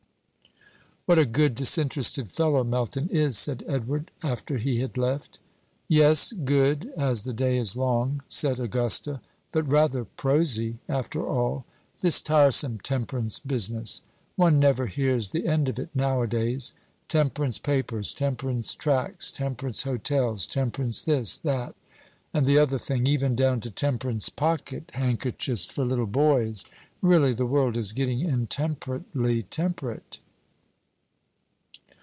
[1.07, 5.39] "What a good disinterested fellow Melton is!" said Edward, after he had left.
[5.89, 9.19] "Yes, good, as the day is long," said Augusta,
[9.51, 11.65] "but rather prosy, after all.
[11.99, 14.03] This tiresome temperance business!
[14.37, 16.71] One never hears the end of it nowadays.
[17.09, 21.75] Temperance papers temperance tracts temperance hotels temperance this, that,
[22.33, 26.63] and the other thing, even down to temperance pocket handkerchiefs for little boys!
[27.01, 30.19] Really, the world is getting intemperately temperate."